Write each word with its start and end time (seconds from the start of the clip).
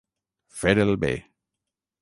Fer 0.61 0.73
el 0.85 0.95
bé. 1.05 1.13